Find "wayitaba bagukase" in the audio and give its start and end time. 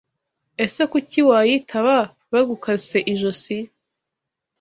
1.29-2.97